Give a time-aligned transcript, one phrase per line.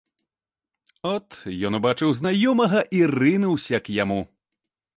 [1.15, 1.27] От
[1.69, 4.21] ён убачыў знаёмага і рынуўся к яму.